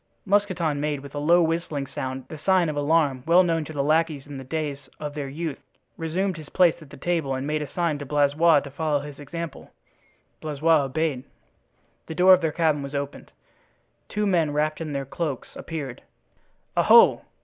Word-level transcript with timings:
Mousqueton 0.25 0.79
made, 0.81 1.01
with 1.01 1.13
a 1.13 1.19
low 1.19 1.43
whistling 1.43 1.85
sound, 1.85 2.25
the 2.27 2.39
sign 2.39 2.69
of 2.69 2.75
alarm 2.75 3.21
well 3.27 3.43
known 3.43 3.63
to 3.65 3.71
the 3.71 3.83
lackeys 3.83 4.25
in 4.25 4.39
the 4.39 4.43
days 4.43 4.89
of 4.99 5.13
their 5.13 5.29
youth, 5.29 5.59
resumed 5.95 6.37
his 6.37 6.49
place 6.49 6.73
at 6.81 6.89
the 6.89 6.97
table 6.97 7.35
and 7.35 7.45
made 7.45 7.61
a 7.61 7.69
sign 7.69 7.99
to 7.99 8.05
Blaisois 8.07 8.61
to 8.61 8.71
follow 8.71 9.01
his 9.01 9.19
example. 9.19 9.69
Blaisois 10.41 10.85
obeyed. 10.85 11.23
The 12.07 12.15
door 12.15 12.33
of 12.33 12.41
their 12.41 12.51
cabin 12.51 12.81
was 12.81 12.95
opened. 12.95 13.31
Two 14.09 14.25
men, 14.25 14.51
wrapped 14.51 14.81
in 14.81 14.91
their 14.93 15.05
cloaks, 15.05 15.55
appeared. 15.55 16.01
"Oho!" 16.75 17.21